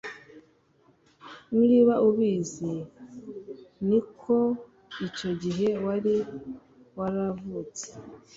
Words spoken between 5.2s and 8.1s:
gihe wari waravutse